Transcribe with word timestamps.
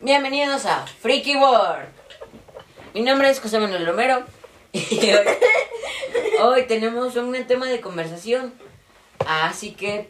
Bienvenidos 0.00 0.64
a 0.64 0.86
Freaky 0.86 1.34
World. 1.34 1.88
Mi 2.94 3.00
nombre 3.00 3.30
es 3.30 3.40
José 3.40 3.58
Manuel 3.58 3.84
Romero 3.84 4.22
y 4.72 4.80
hoy, 5.10 5.26
hoy 6.40 6.66
tenemos 6.68 7.16
un 7.16 7.34
tema 7.48 7.66
de 7.66 7.80
conversación. 7.80 8.54
Así 9.26 9.72
que 9.72 10.08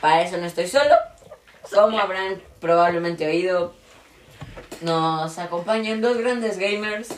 para 0.00 0.22
eso 0.22 0.38
no 0.38 0.46
estoy 0.46 0.66
solo. 0.68 0.94
Como 1.70 1.98
habrán 1.98 2.40
probablemente 2.60 3.26
oído, 3.26 3.74
nos 4.80 5.36
acompañan 5.36 6.00
dos 6.00 6.16
grandes 6.16 6.56
gamers 6.56 7.08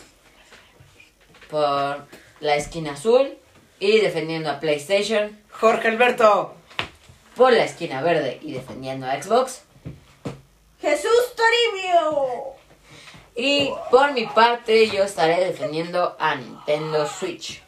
por 1.48 2.04
la 2.40 2.56
esquina 2.56 2.94
azul 2.94 3.38
y 3.78 4.00
defendiendo 4.00 4.50
a 4.50 4.58
PlayStation. 4.58 5.38
Jorge 5.52 5.86
Alberto. 5.86 6.52
Por 7.36 7.52
la 7.52 7.62
esquina 7.62 8.02
verde 8.02 8.40
y 8.42 8.54
defendiendo 8.54 9.06
a 9.06 9.22
Xbox. 9.22 9.62
Jesús 10.80 11.10
Toribio. 11.38 12.54
Y 13.36 13.70
por 13.90 14.12
mi 14.12 14.26
parte 14.26 14.88
yo 14.88 15.04
estaré 15.04 15.44
defendiendo 15.44 16.16
a 16.18 16.34
Nintendo 16.34 17.06
Switch. 17.06 17.62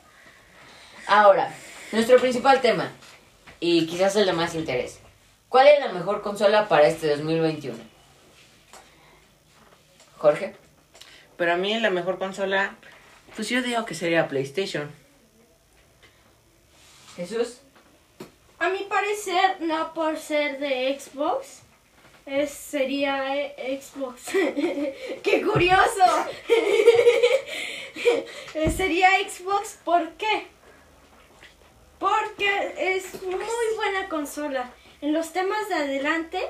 Ahora, 1.07 1.55
nuestro 1.93 2.19
principal 2.19 2.61
tema, 2.61 2.91
y 3.61 3.87
quizás 3.87 4.17
el 4.17 4.27
de 4.27 4.33
más 4.33 4.55
interés. 4.55 4.99
¿Cuál 5.49 5.69
es 5.69 5.81
la 5.81 5.93
mejor 5.93 6.23
consola 6.23 6.69
para 6.69 6.89
este 6.89 7.09
2021? 7.09 7.79
Jorge. 10.19 10.57
Para 11.37 11.57
mí 11.57 11.79
la 11.79 11.91
mejor 11.91 12.19
consola, 12.19 12.77
pues 13.37 13.49
yo 13.49 13.63
digo 13.63 13.85
que 13.85 13.95
sería 13.95 14.29
PlayStation. 14.29 14.91
Jesús. 17.17 17.61
A 18.59 18.69
mi 18.69 18.81
parecer, 18.85 19.61
no 19.61 19.95
por 19.95 20.19
ser 20.19 20.59
de 20.59 20.99
Xbox, 20.99 21.63
es, 22.31 22.51
sería 22.51 23.37
eh, 23.37 23.81
Xbox. 23.81 24.23
¡Qué 25.23 25.43
curioso! 25.43 26.05
Sería 28.77 29.09
Xbox, 29.29 29.79
¿por 29.85 30.11
qué? 30.13 30.47
Porque 31.99 32.75
es 32.97 33.23
muy 33.23 33.75
buena 33.77 34.09
consola. 34.09 34.71
En 35.01 35.13
los 35.13 35.33
temas 35.33 35.69
de 35.69 35.75
adelante 35.75 36.41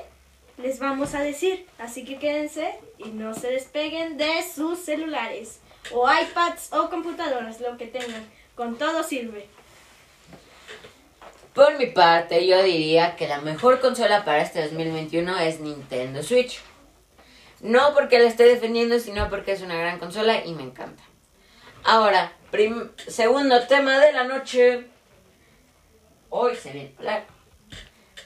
les 0.57 0.79
vamos 0.79 1.15
a 1.15 1.21
decir, 1.21 1.65
así 1.79 2.05
que 2.05 2.19
quédense 2.19 2.75
y 2.97 3.09
no 3.09 3.33
se 3.33 3.51
despeguen 3.51 4.17
de 4.17 4.43
sus 4.43 4.79
celulares 4.79 5.59
o 5.91 6.07
iPads 6.07 6.73
o 6.73 6.89
computadoras, 6.89 7.59
lo 7.59 7.77
que 7.77 7.87
tengan. 7.87 8.29
Con 8.55 8.77
todo 8.77 9.03
sirve. 9.03 9.47
Por 11.61 11.77
mi 11.77 11.85
parte, 11.85 12.47
yo 12.47 12.63
diría 12.63 13.15
que 13.15 13.27
la 13.27 13.39
mejor 13.39 13.79
consola 13.81 14.25
para 14.25 14.41
este 14.41 14.63
2021 14.63 15.37
es 15.41 15.59
Nintendo 15.59 16.23
Switch. 16.23 16.59
No 17.59 17.93
porque 17.93 18.17
la 18.17 18.27
esté 18.27 18.45
defendiendo, 18.45 18.99
sino 18.99 19.29
porque 19.29 19.51
es 19.51 19.61
una 19.61 19.77
gran 19.77 19.99
consola 19.99 20.43
y 20.43 20.55
me 20.55 20.63
encanta. 20.63 21.03
Ahora, 21.83 22.33
segundo 23.07 23.61
tema 23.67 23.99
de 23.99 24.11
la 24.11 24.23
noche. 24.23 24.87
Hoy 26.31 26.55
se 26.55 26.71
viene 26.71 26.95
a 26.95 26.99
hablar. 26.99 27.25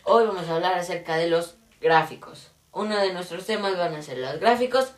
Hoy 0.05 0.27
vamos 0.27 0.47
a 0.47 0.55
hablar 0.55 0.75
acerca 0.75 1.17
de 1.17 1.27
los 1.27 1.55
gráficos. 1.81 2.51
Uno 2.71 2.97
de 2.97 3.11
nuestros 3.11 3.45
temas 3.45 3.77
van 3.77 3.95
a 3.95 4.01
ser 4.01 4.17
los 4.19 4.39
gráficos. 4.39 4.93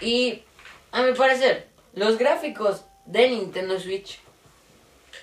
Y 0.00 0.44
a 0.92 1.02
mi 1.02 1.14
parecer, 1.14 1.66
los 1.94 2.16
gráficos 2.16 2.84
de 3.06 3.28
Nintendo 3.28 3.80
Switch 3.80 4.20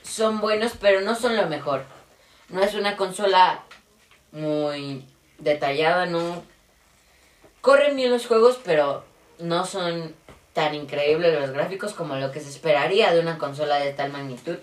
son 0.03 0.41
buenos, 0.41 0.73
pero 0.77 0.99
no 0.99 1.15
son 1.15 1.37
lo 1.37 1.47
mejor. 1.47 1.85
No 2.49 2.61
es 2.61 2.73
una 2.73 2.95
consola 2.95 3.63
muy 4.31 5.05
detallada, 5.39 6.05
no. 6.05 6.43
Corren 7.61 7.95
bien 7.95 8.11
los 8.11 8.25
juegos, 8.25 8.59
pero 8.63 9.03
no 9.39 9.65
son 9.65 10.15
tan 10.53 10.73
increíbles 10.73 11.39
los 11.39 11.51
gráficos 11.51 11.93
como 11.93 12.15
lo 12.15 12.31
que 12.31 12.39
se 12.39 12.49
esperaría 12.49 13.13
de 13.13 13.19
una 13.19 13.37
consola 13.37 13.77
de 13.77 13.93
tal 13.93 14.11
magnitud. 14.11 14.57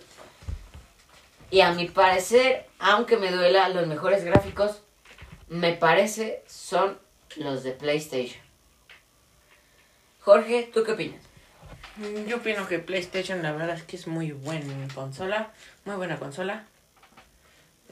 Y 1.50 1.60
a 1.60 1.72
mi 1.72 1.88
parecer, 1.88 2.66
aunque 2.78 3.16
me 3.16 3.30
duela, 3.30 3.68
los 3.68 3.86
mejores 3.86 4.24
gráficos, 4.24 4.82
me 5.48 5.72
parece, 5.74 6.42
son 6.48 6.98
los 7.36 7.62
de 7.62 7.72
PlayStation. 7.72 8.42
Jorge, 10.20 10.70
¿tú 10.72 10.82
qué 10.84 10.92
opinas? 10.92 11.22
Yo 12.26 12.38
opino 12.38 12.66
que 12.66 12.80
PlayStation 12.80 13.42
la 13.42 13.52
verdad 13.52 13.76
es 13.76 13.84
que 13.84 13.96
es 13.96 14.08
muy 14.08 14.32
buena 14.32 14.88
consola, 14.92 15.52
muy 15.84 15.94
buena 15.94 16.18
consola. 16.18 16.66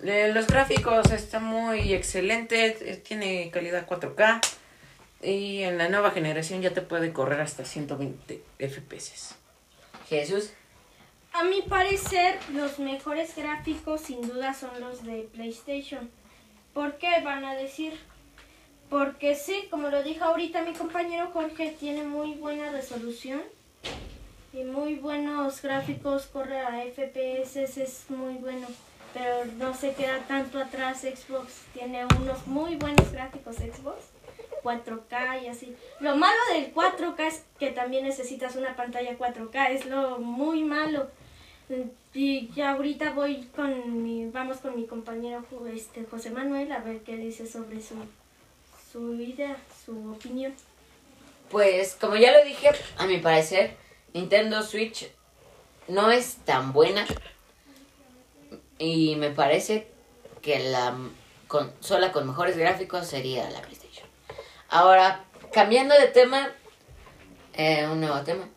Eh, 0.03 0.33
los 0.35 0.47
gráficos 0.47 1.11
están 1.13 1.45
muy 1.45 1.93
excelentes, 1.93 2.83
eh, 2.83 2.97
tiene 2.97 3.51
calidad 3.51 3.87
4K 3.87 4.41
y 5.23 5.63
en 5.63 5.79
la 5.79 5.89
nueva 5.89 6.11
generación 6.11 6.61
ya 6.61 6.73
te 6.73 6.83
puede 6.83 7.13
correr 7.13 7.41
hasta 7.41 7.65
120 7.65 8.43
FPS. 8.59 9.37
Jesús. 10.09 10.53
A 11.33 11.45
mi 11.45 11.63
parecer, 11.63 12.39
los 12.53 12.79
mejores 12.79 13.35
gráficos 13.37 14.03
sin 14.03 14.21
duda 14.23 14.53
son 14.55 14.81
los 14.81 15.05
de 15.05 15.29
PlayStation. 15.33 16.11
¿Por 16.75 16.99
qué 16.99 17.21
van 17.23 17.45
a 17.45 17.55
decir? 17.55 17.99
Porque 18.91 19.35
sí, 19.35 19.69
como 19.71 19.89
lo 19.89 20.03
dijo 20.03 20.25
ahorita 20.25 20.63
mi 20.63 20.75
compañero 20.75 21.31
Jorge, 21.33 21.75
tiene 21.79 22.03
muy 22.03 22.35
buena 22.35 22.71
resolución 22.71 23.43
y 24.53 24.65
muy 24.65 24.97
buenos 24.97 25.63
gráficos, 25.63 26.27
corre 26.27 26.61
a 26.61 26.85
FPS, 26.85 27.57
es 27.57 28.05
muy 28.11 28.35
bueno 28.35 28.67
pero 29.13 29.45
no 29.59 29.75
se 29.75 29.95
queda 29.95 30.19
tanto 30.27 30.59
atrás 30.59 31.01
Xbox. 31.01 31.63
Tiene 31.73 32.07
unos 32.21 32.47
muy 32.47 32.77
buenos 32.77 33.11
gráficos 33.13 33.57
Xbox, 33.57 34.03
4K 34.63 35.43
y 35.45 35.49
así. 35.49 35.77
Lo 36.01 36.17
malo 36.17 36.39
del 36.53 36.75
4K 36.75 37.27
es 37.27 37.45
que 37.59 37.71
también 37.71 38.05
necesitas 38.05 38.57
una 38.57 38.77
pantalla 38.77 39.17
4K, 39.19 39.71
es 39.71 39.87
lo 39.87 40.19
muy 40.19 40.63
malo. 40.65 41.09
Y 42.13 42.51
ya 42.53 42.73
ahorita 42.73 43.13
voy 43.13 43.49
con 43.57 44.03
mi, 44.03 44.27
vamos 44.27 44.59
con 44.59 44.77
mi 44.77 44.87
compañero 44.87 45.45
este, 45.73 46.05
José 46.05 46.31
Manuel 46.31 46.71
a 46.73 46.81
ver 46.81 47.01
qué 47.01 47.17
dice 47.17 47.47
sobre 47.47 47.81
su, 47.81 47.95
su 48.93 49.15
idea, 49.15 49.57
su 49.85 50.13
opinión. 50.13 50.55
Pues 51.51 51.97
como 51.99 52.17
ya 52.17 52.33
lo 52.33 52.45
dije, 52.45 52.71
a 52.99 53.07
mi 53.07 53.19
parecer, 53.19 53.77
Nintendo 54.13 54.63
Switch 54.63 55.11
no 55.89 56.11
es 56.11 56.37
tan 56.45 56.73
buena 56.73 57.07
y 58.83 59.15
me 59.15 59.31
parece 59.31 59.87
que 60.41 60.59
la 60.59 60.97
consola 61.47 62.11
con 62.11 62.27
mejores 62.27 62.57
gráficos 62.57 63.07
sería 63.07 63.49
la 63.51 63.61
PlayStation. 63.63 64.09
Ahora, 64.69 65.25
cambiando 65.53 65.95
de 65.95 66.09
tema, 66.09 66.51
eh, 67.55 67.87
un 67.87 68.01
nuevo 68.01 68.21
tema. 68.23 68.49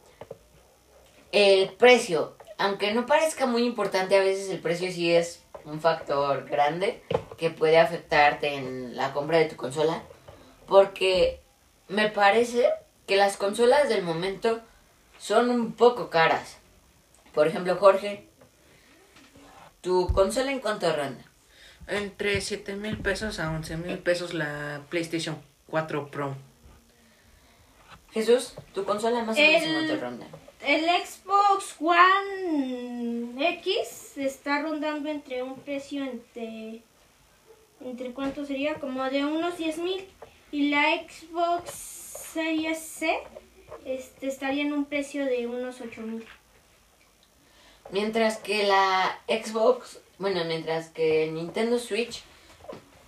El 1.31 1.69
precio, 1.73 2.35
aunque 2.57 2.91
no 2.91 3.05
parezca 3.05 3.45
muy 3.45 3.65
importante, 3.65 4.17
a 4.17 4.21
veces 4.21 4.49
el 4.49 4.59
precio 4.59 4.91
sí 4.91 5.13
es 5.13 5.43
un 5.63 5.79
factor 5.79 6.49
grande 6.49 7.03
que 7.37 7.51
puede 7.51 7.77
afectarte 7.77 8.55
en 8.55 8.95
la 8.95 9.13
compra 9.13 9.37
de 9.37 9.45
tu 9.45 9.55
consola. 9.55 10.01
Porque 10.65 11.39
me 11.87 12.09
parece 12.09 12.67
que 13.05 13.15
las 13.15 13.37
consolas 13.37 13.89
del 13.89 14.01
momento 14.01 14.59
son 15.19 15.51
un 15.51 15.73
poco 15.73 16.09
caras. 16.09 16.57
Por 17.31 17.47
ejemplo, 17.47 17.75
Jorge, 17.75 18.27
¿Tu 19.85 20.07
consola 20.07 20.51
en 20.51 20.61
cuánto 20.61 20.91
ronda? 20.91 21.23
Entre 21.87 22.41
7 22.41 22.75
mil 22.75 22.97
pesos 22.97 23.39
a 23.39 23.51
11 23.51 23.77
mil 23.77 23.99
pesos 23.99 24.33
la 24.33 24.81
PlayStation 24.89 25.37
4 25.67 26.09
Pro. 26.09 26.35
Jesús, 28.11 28.55
¿tu 28.73 28.83
consola 28.83 29.21
más 29.23 29.37
o 29.37 29.39
menos 29.39 29.61
en 29.61 29.73
cuánto 29.73 30.03
ronda? 30.03 30.25
El 30.65 30.85
Xbox 30.85 31.75
One 31.79 33.47
X 33.59 34.17
está 34.17 34.63
rondando 34.63 35.07
entre 35.07 35.43
un 35.43 35.59
precio 35.59 36.03
entre... 36.03 36.81
¿Entre 37.79 38.11
cuánto 38.11 38.43
sería? 38.43 38.79
Como 38.79 39.03
de 39.03 39.23
unos 39.23 39.55
10 39.55 39.77
mil. 39.77 40.03
Y 40.51 40.71
la 40.71 40.95
Xbox 41.07 41.69
Series 41.69 42.79
C 42.79 43.19
este, 43.85 44.29
estaría 44.29 44.63
en 44.63 44.73
un 44.73 44.85
precio 44.85 45.25
de 45.25 45.45
unos 45.45 45.79
8 45.79 46.01
mil. 46.01 46.25
Mientras 47.91 48.37
que 48.37 48.63
la 48.63 49.19
Xbox, 49.27 49.99
bueno, 50.17 50.43
mientras 50.45 50.89
que 50.89 51.29
Nintendo 51.31 51.79
Switch 51.79 52.23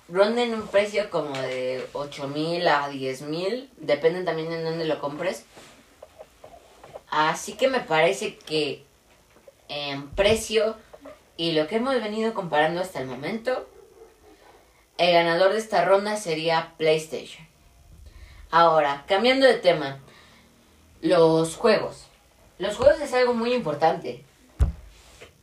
ronda 0.08 0.44
en 0.44 0.54
un 0.54 0.68
precio 0.68 1.10
como 1.10 1.38
de 1.38 1.86
8.000 1.94 2.68
a 2.68 2.90
10.000, 2.90 3.70
depende 3.78 4.24
también 4.24 4.52
en 4.52 4.64
dónde 4.64 4.86
lo 4.86 5.00
compres. 5.00 5.46
Así 7.10 7.54
que 7.54 7.68
me 7.68 7.80
parece 7.80 8.38
que 8.38 8.84
en 9.70 10.10
precio 10.10 10.76
y 11.38 11.52
lo 11.52 11.68
que 11.68 11.78
hemos 11.78 11.96
venido 11.96 12.34
comparando 12.34 12.82
hasta 12.82 13.00
el 13.00 13.08
momento, 13.08 13.68
el 14.98 15.14
ganador 15.14 15.54
de 15.54 15.60
esta 15.60 15.86
ronda 15.86 16.18
sería 16.18 16.74
PlayStation. 16.78 17.48
Ahora, 18.50 19.06
cambiando 19.08 19.46
de 19.46 19.56
tema, 19.56 20.00
los 21.02 21.56
juegos. 21.56 22.06
Los 22.58 22.76
juegos 22.76 23.00
es 23.02 23.14
algo 23.14 23.34
muy 23.34 23.54
importante. 23.54 24.24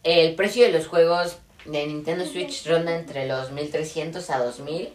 El 0.04 0.34
precio 0.34 0.64
de 0.64 0.72
los 0.72 0.86
juegos 0.86 1.38
de 1.64 1.86
Nintendo 1.86 2.26
Switch 2.26 2.66
ronda 2.66 2.94
entre 2.94 3.26
los 3.26 3.50
1300 3.50 4.28
a 4.28 4.38
2000. 4.44 4.92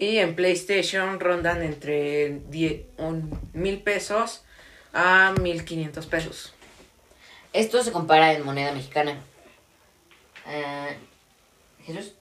Y 0.00 0.18
en 0.18 0.34
PlayStation 0.34 1.20
rondan 1.20 1.62
entre 1.62 2.40
10 2.48 2.82
un 2.98 3.38
mil 3.52 3.80
pesos 3.80 4.42
a 4.92 5.32
1500 5.40 6.06
pesos. 6.06 6.52
Esto 7.52 7.84
se 7.84 7.92
compara 7.92 8.32
en 8.32 8.44
moneda 8.44 8.72
mexicana. 8.72 9.20
Jesús. 11.84 12.14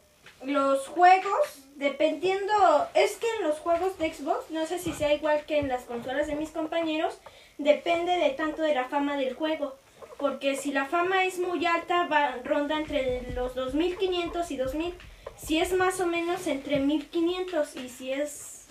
Los 0.43 0.87
juegos, 0.87 1.63
dependiendo, 1.77 2.53
es 2.93 3.15
que 3.15 3.27
en 3.37 3.47
los 3.47 3.57
juegos 3.57 3.97
de 3.97 4.13
Xbox, 4.13 4.51
no 4.51 4.67
sé 4.67 4.77
si 4.77 4.93
sea 4.93 5.13
igual 5.13 5.45
que 5.45 5.57
en 5.57 5.67
las 5.67 5.83
consolas 5.83 6.27
de 6.27 6.35
mis 6.35 6.51
compañeros, 6.51 7.17
depende 7.57 8.11
de 8.17 8.29
tanto 8.31 8.61
de 8.61 8.75
la 8.75 8.85
fama 8.85 9.17
del 9.17 9.33
juego. 9.33 9.75
Porque 10.21 10.55
si 10.55 10.71
la 10.71 10.85
fama 10.85 11.25
es 11.25 11.39
muy 11.39 11.65
alta, 11.65 12.05
va, 12.05 12.35
ronda 12.43 12.77
entre 12.77 13.33
los 13.33 13.55
2500 13.55 14.51
y 14.51 14.57
2000. 14.57 14.93
Si 15.35 15.57
es 15.57 15.73
más 15.73 15.99
o 15.99 16.05
menos 16.05 16.45
entre 16.45 16.79
1500 16.79 17.75
y 17.77 17.89
si 17.89 18.13
es 18.13 18.67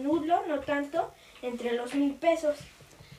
nulo, 0.00 0.44
no 0.46 0.60
tanto, 0.60 1.12
entre 1.42 1.72
los 1.72 1.92
1000 1.92 2.14
pesos. 2.14 2.56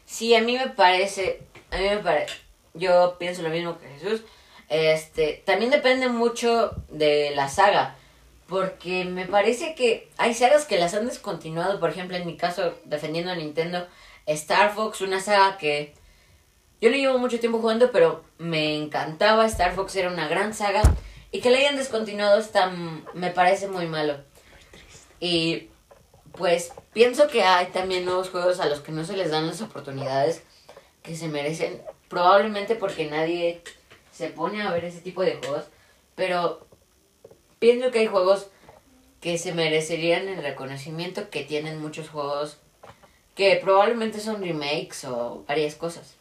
Sí, 0.06 0.34
a 0.34 0.42
mí 0.42 0.58
me 0.58 0.70
parece, 0.70 1.42
a 1.72 1.78
mí 1.78 1.84
me 1.90 1.98
parece, 1.98 2.34
yo 2.74 3.18
pienso 3.20 3.42
lo 3.42 3.50
mismo 3.50 3.78
que 3.78 3.90
Jesús. 4.00 4.22
Este, 4.70 5.44
también 5.46 5.70
depende 5.70 6.08
mucho 6.08 6.72
de 6.88 7.32
la 7.36 7.50
saga, 7.50 7.98
porque 8.48 9.04
me 9.04 9.26
parece 9.26 9.76
que 9.76 10.08
hay 10.16 10.34
sagas 10.34 10.64
que 10.64 10.80
las 10.80 10.94
han 10.94 11.06
descontinuado, 11.06 11.82
por 11.82 11.90
ejemplo, 11.90 12.16
en 12.16 12.26
mi 12.26 12.38
caso, 12.38 12.76
defendiendo 12.86 13.32
a 13.32 13.36
Nintendo, 13.36 13.86
Star 14.26 14.74
Fox, 14.74 15.02
una 15.02 15.20
saga 15.20 15.58
que 15.58 15.94
yo 16.84 16.90
no 16.90 16.98
llevo 16.98 17.18
mucho 17.18 17.40
tiempo 17.40 17.60
jugando, 17.60 17.94
pero 17.94 18.26
me 18.40 18.76
encantaba, 18.76 19.46
Star 19.46 19.74
Fox 19.74 19.96
era 19.96 20.10
una 20.10 20.28
gran 20.28 20.54
saga, 20.54 20.82
y 21.32 21.40
que 21.40 21.50
la 21.50 21.60
hayan 21.60 21.78
descontinuado 21.78 22.38
está, 22.38 22.74
me 23.14 23.30
parece 23.30 23.70
muy 23.70 23.86
malo. 23.88 24.18
Y 25.22 25.70
pues 26.34 26.74
pienso 26.92 27.30
que 27.30 27.44
hay 27.44 27.68
también 27.68 28.04
nuevos 28.04 28.30
juegos 28.30 28.60
a 28.60 28.66
los 28.66 28.82
que 28.82 28.92
no 28.92 29.06
se 29.06 29.16
les 29.16 29.32
dan 29.32 29.48
las 29.48 29.62
oportunidades 29.62 30.44
que 31.04 31.16
se 31.16 31.30
merecen, 31.30 31.82
probablemente 32.10 32.76
porque 32.76 33.06
nadie 33.06 33.62
se 34.12 34.28
pone 34.28 34.62
a 34.62 34.70
ver 34.70 34.84
ese 34.84 35.00
tipo 35.00 35.22
de 35.22 35.36
juegos, 35.36 35.64
pero 36.16 36.68
pienso 37.60 37.92
que 37.92 38.00
hay 38.00 38.08
juegos 38.08 38.48
que 39.22 39.38
se 39.38 39.54
merecerían 39.54 40.28
el 40.28 40.44
reconocimiento 40.44 41.30
que 41.30 41.46
tienen 41.46 41.80
muchos 41.80 42.10
juegos 42.10 42.58
que 43.36 43.56
probablemente 43.64 44.20
son 44.20 44.42
remakes 44.42 45.06
o 45.06 45.46
varias 45.48 45.76
cosas. 45.76 46.16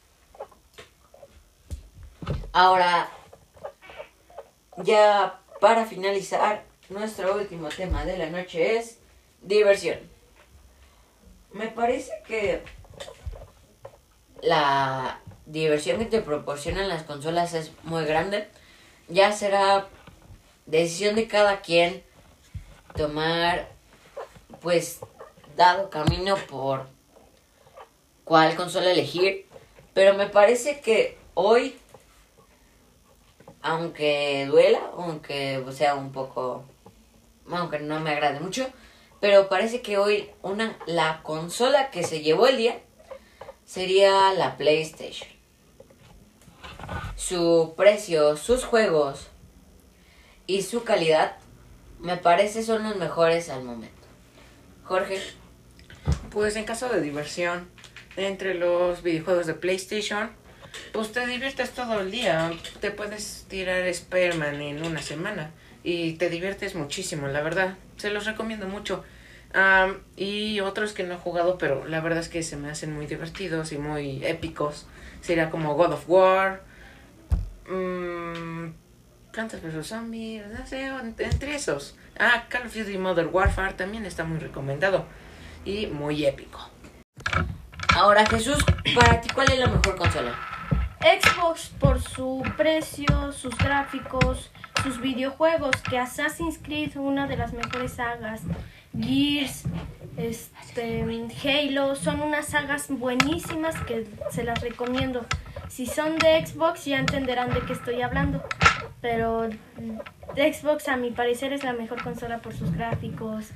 Ahora, 2.53 3.09
ya 4.77 5.41
para 5.61 5.87
finalizar, 5.87 6.65
nuestro 6.91 7.35
último 7.37 7.71
tema 7.71 8.05
de 8.05 8.19
la 8.19 8.29
noche 8.29 8.77
es 8.77 8.99
diversión. 9.41 9.99
Me 11.53 11.69
parece 11.69 12.13
que 12.27 12.63
la 14.43 15.21
diversión 15.47 15.99
que 15.99 16.05
te 16.05 16.21
proporcionan 16.21 16.89
las 16.89 17.05
consolas 17.05 17.55
es 17.55 17.73
muy 17.85 18.05
grande. 18.05 18.49
Ya 19.09 19.33
será 19.33 19.89
decisión 20.67 21.15
de 21.15 21.29
cada 21.29 21.63
quien 21.63 22.03
tomar, 22.95 23.69
pues, 24.61 25.01
dado 25.57 25.89
camino 25.89 26.37
por 26.51 26.87
cuál 28.25 28.55
consola 28.57 28.93
elegir. 28.93 29.47
Pero 29.95 30.15
me 30.15 30.27
parece 30.27 30.81
que 30.81 31.19
hoy, 31.35 31.79
aunque 33.63 34.47
duela, 34.47 34.81
aunque 34.97 35.65
sea 35.73 35.95
un 35.95 36.13
poco, 36.13 36.65
aunque 37.51 37.79
no 37.79 38.01
me 38.01 38.11
agrade 38.11 38.41
mucho, 38.41 38.67
pero 39.21 39.49
parece 39.49 39.83
que 39.83 39.99
hoy 39.99 40.31
una 40.43 40.77
la 40.87 41.23
consola 41.23 41.91
que 41.91 42.03
se 42.03 42.23
llevó 42.23 42.49
el 42.49 42.57
día 42.57 42.81
sería 43.65 44.33
la 44.35 44.57
PlayStation. 44.57 45.29
Su 47.17 47.75
precio, 47.77 48.37
sus 48.37 48.65
juegos 48.65 49.29
y 50.47 50.63
su 50.63 50.83
calidad 50.83 51.37
me 52.01 52.17
parece 52.17 52.65
son 52.65 52.83
los 52.83 52.97
mejores 52.97 53.49
al 53.49 53.63
momento. 53.63 54.03
Jorge, 54.85 55.21
Pues 56.31 56.57
en 56.57 56.65
caso 56.65 56.89
de 56.89 57.01
diversión, 57.01 57.71
entre 58.17 58.55
los 58.55 59.03
videojuegos 59.03 59.47
de 59.47 59.55
PlayStation, 59.55 60.33
pues 60.93 61.13
te 61.13 61.27
diviertes 61.27 61.71
todo 61.71 62.01
el 62.01 62.11
día. 62.11 62.53
Te 62.81 62.91
puedes 62.91 63.47
tirar 63.49 63.83
Spider-Man 63.83 64.61
en 64.61 64.85
una 64.85 65.03
semana 65.03 65.51
y 65.85 66.15
te 66.15 66.29
diviertes 66.29 66.75
muchísimo, 66.75 67.29
la 67.29 67.43
verdad. 67.43 67.77
Se 67.97 68.11
los 68.11 68.27
recomiendo 68.27 68.69
mucho. 68.69 69.05
Am, 69.55 69.99
y 70.17 70.61
otros 70.61 70.93
que 70.93 71.03
no 71.03 71.15
he 71.15 71.19
jugado, 71.19 71.59
pero 71.59 71.87
la 71.87 72.01
verdad 72.01 72.21
es 72.21 72.29
que 72.29 72.43
se 72.43 72.57
me 72.57 72.71
hacen 72.71 72.95
muy 72.95 73.07
divertidos 73.07 73.73
y 73.73 73.79
muy 73.79 74.25
épicos. 74.25 74.87
Sería 75.21 75.51
como 75.51 75.75
God 75.75 75.93
of 75.93 76.05
War, 76.09 76.63
mm, 77.69 78.71
Plantas 79.33 79.63
vs. 79.63 79.87
Zombies, 79.87 80.47
no 80.47 80.67
sé, 80.67 80.91
entre 81.19 81.55
esos. 81.55 81.97
Ah, 82.19 82.45
Call 82.49 82.67
of 82.67 82.75
Duty 82.75 82.99
Modern 82.99 83.31
Warfare 83.33 83.75
también 83.75 84.05
está 84.05 84.25
muy 84.25 84.39
recomendado 84.39 85.07
y 85.65 85.87
muy 85.87 86.27
épico. 86.27 86.71
ahora 87.95 88.27
Jesús, 88.27 88.65
para 88.95 89.21
ti 89.21 89.29
cuál 89.35 89.51
es 89.51 89.59
la 89.59 89.69
mejor 89.69 89.97
consola? 89.97 90.52
Xbox 91.03 91.71
por 91.81 92.01
su 92.01 92.45
precio, 92.57 93.33
sus 93.33 93.57
gráficos, 93.59 94.53
sus 94.85 95.01
videojuegos, 95.01 95.77
que 95.83 95.99
Assassin's 95.99 96.59
Creed, 96.63 96.97
una 96.97 97.27
de 97.27 97.37
las 97.37 97.53
mejores 97.53 97.95
sagas, 97.95 98.43
Gears, 98.97 99.65
este, 100.17 101.05
Halo, 101.45 101.97
son 101.97 102.21
unas 102.21 102.47
sagas 102.47 102.87
buenísimas 102.89 103.75
que 103.81 104.07
se 104.31 104.45
las 104.45 104.61
recomiendo. 104.61 105.27
Si 105.69 105.87
son 105.87 106.19
de 106.19 106.47
Xbox 106.47 106.85
ya 106.85 107.01
entenderán 107.01 107.53
de 107.53 107.63
qué 107.63 107.73
estoy 107.73 108.03
hablando, 108.03 108.41
pero 109.01 109.49
mm, 109.49 109.99
Xbox 110.37 110.87
a 110.87 110.97
mi 110.97 111.11
parecer 111.11 111.53
es 111.53 111.65
la 111.65 111.73
mejor 111.73 112.03
consola 112.03 112.39
por 112.39 112.55
sus 112.55 112.71
gráficos, 112.73 113.47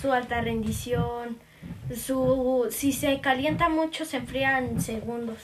su 0.00 0.12
alta 0.12 0.40
rendición, 0.40 1.38
su 1.94 2.66
si 2.70 2.92
se 2.92 3.20
calienta 3.20 3.68
mucho 3.68 4.04
se 4.04 4.16
enfría 4.16 4.58
en 4.58 4.80
segundos. 4.80 5.38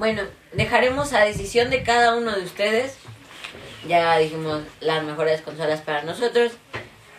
Bueno, 0.00 0.22
dejaremos 0.54 1.12
a 1.12 1.20
decisión 1.26 1.68
de 1.68 1.82
cada 1.82 2.16
uno 2.16 2.32
de 2.32 2.42
ustedes. 2.42 2.96
Ya 3.86 4.16
dijimos 4.16 4.62
las 4.80 5.04
mejores 5.04 5.42
consolas 5.42 5.82
para 5.82 6.04
nosotros. 6.04 6.52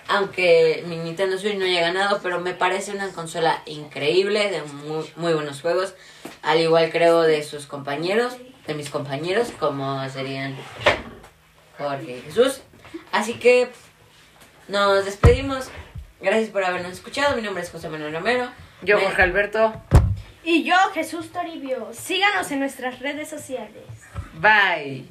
Aunque 0.08 0.84
mi 0.88 0.98
Nintendo 0.98 1.38
Switch 1.38 1.58
no 1.58 1.66
haya 1.66 1.82
ganado, 1.82 2.22
pero 2.24 2.40
me 2.40 2.56
parece 2.56 2.90
una 2.92 3.10
consola 3.10 3.62
increíble, 3.68 4.50
de 4.50 4.64
muy, 4.64 5.06
muy 5.16 5.32
buenos 5.34 5.62
juegos. 5.62 5.94
Al 6.42 6.60
igual 6.60 6.90
creo 6.92 7.22
de 7.22 7.44
sus 7.44 7.68
compañeros, 7.68 8.34
de 8.66 8.74
mis 8.74 8.90
compañeros, 8.90 9.50
como 9.60 10.10
serían 10.10 10.58
Jorge 11.78 12.18
y 12.18 12.22
Jesús. 12.22 12.62
Así 13.12 13.36
que 13.36 13.70
nos 14.68 15.06
despedimos. 15.06 15.70
Gracias 16.20 16.50
por 16.50 16.64
habernos 16.64 16.94
escuchado. 16.94 17.36
Mi 17.36 17.44
nombre 17.44 17.62
es 17.62 17.70
José 17.70 17.90
Manuel 17.90 18.12
Romero. 18.12 18.50
Yo, 18.82 18.98
Me- 18.98 19.04
Jorge 19.04 19.22
Alberto, 19.22 19.82
Y 20.44 20.64
yo, 20.64 20.76
Jesús 20.94 21.32
Toribio. 21.32 21.90
Síganos 21.94 22.52
en 22.52 22.60
nuestras 22.60 23.00
redes 23.00 23.30
sociales. 23.30 23.84
bye. 24.40 25.06